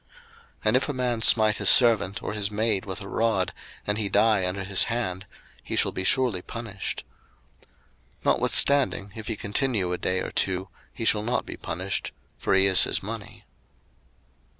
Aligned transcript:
02:021:020 0.01 0.09
And 0.65 0.77
if 0.77 0.89
a 0.89 0.93
man 0.93 1.21
smite 1.21 1.57
his 1.57 1.69
servant, 1.69 2.23
or 2.23 2.33
his 2.33 2.49
maid, 2.49 2.85
with 2.85 3.01
a 3.01 3.07
rod, 3.07 3.53
and 3.85 3.99
he 3.99 4.09
die 4.09 4.47
under 4.47 4.63
his 4.63 4.85
hand; 4.85 5.27
he 5.63 5.75
shall 5.75 5.91
be 5.91 6.03
surely 6.03 6.41
punished. 6.41 7.03
02:021:021 8.23 8.25
Notwithstanding, 8.25 9.11
if 9.15 9.27
he 9.27 9.35
continue 9.35 9.93
a 9.93 9.99
day 9.99 10.21
or 10.21 10.31
two, 10.31 10.69
he 10.91 11.05
shall 11.05 11.21
not 11.21 11.45
be 11.45 11.55
punished: 11.55 12.13
for 12.39 12.55
he 12.55 12.65
is 12.65 12.85
his 12.85 13.03
money. 13.03 13.45